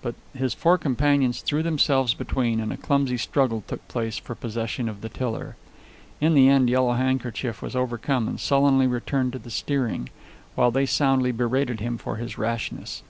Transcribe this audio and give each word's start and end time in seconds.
But 0.00 0.14
his 0.32 0.54
four 0.54 0.78
companions 0.78 1.42
threw 1.42 1.62
themselves 1.62 2.14
between, 2.14 2.58
and 2.58 2.72
a 2.72 2.78
clumsy 2.78 3.18
struggle 3.18 3.64
took 3.66 3.86
place 3.86 4.16
for 4.16 4.34
possession 4.34 4.88
of 4.88 5.02
the 5.02 5.10
tiller. 5.10 5.56
In 6.22 6.32
the 6.32 6.48
end 6.48 6.70
Yellow 6.70 6.94
Handkerchief 6.94 7.60
was 7.60 7.76
overcome, 7.76 8.26
and 8.26 8.40
sullenly 8.40 8.86
returned 8.86 9.34
to 9.34 9.38
the 9.38 9.50
steering, 9.50 10.08
while 10.54 10.70
they 10.70 10.86
soundly 10.86 11.32
berated 11.32 11.80
him 11.80 11.98
for 11.98 12.16
his 12.16 12.38
rashness. 12.38 13.02